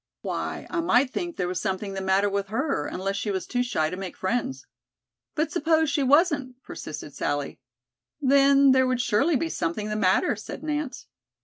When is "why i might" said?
0.21-1.11